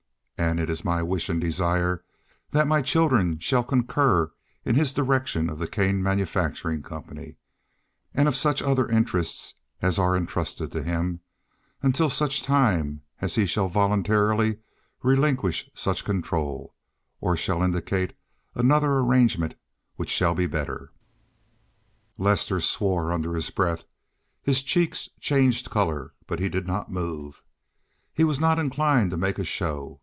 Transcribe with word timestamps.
And 0.43 0.59
it 0.59 0.71
is 0.71 0.83
my 0.83 1.03
wish 1.03 1.29
and 1.29 1.39
desire 1.39 2.03
that 2.49 2.67
my 2.67 2.81
children 2.81 3.37
shall 3.37 3.63
concur 3.63 4.31
in 4.65 4.73
his 4.73 4.91
direction 4.91 5.51
of 5.51 5.59
the 5.59 5.67
Kane 5.67 6.01
Manufacturing 6.01 6.81
Company, 6.81 7.37
and 8.15 8.27
of 8.27 8.35
such 8.35 8.59
other 8.59 8.87
interests 8.89 9.53
as 9.83 9.99
are 9.99 10.17
entrusted 10.17 10.71
to 10.71 10.81
him, 10.81 11.19
until 11.83 12.09
such 12.09 12.41
time 12.41 13.01
as 13.21 13.35
he 13.35 13.45
shall 13.45 13.67
voluntarily 13.69 14.57
relinquish 15.03 15.69
such 15.75 16.03
control, 16.03 16.75
or 17.21 17.37
shall 17.37 17.61
indicate 17.61 18.13
another 18.55 18.93
arrangement 18.93 19.55
which 19.95 20.09
shall 20.09 20.33
be 20.33 20.47
better." 20.47 20.91
Lester 22.17 22.59
swore 22.59 23.13
under 23.13 23.35
his 23.35 23.51
breath. 23.51 23.85
His 24.41 24.63
cheeks 24.63 25.07
changed 25.19 25.69
color, 25.69 26.15
but 26.25 26.39
he 26.39 26.49
did 26.49 26.65
not 26.65 26.91
move. 26.91 27.43
He 28.11 28.23
was 28.23 28.39
not 28.39 28.57
inclined 28.57 29.11
to 29.11 29.17
make 29.17 29.37
a 29.37 29.45
show. 29.45 29.99